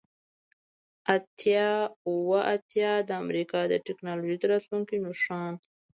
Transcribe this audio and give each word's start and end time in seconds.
اتیا 1.15 1.69
اوه 2.09 2.39
اتیا 2.53 2.91
د 3.07 3.09
امریکا 3.23 3.59
د 3.67 3.73
ټیکنالوژۍ 3.85 4.37
د 4.39 4.43
راتلونکي 4.53 4.95
نښان 5.03 5.53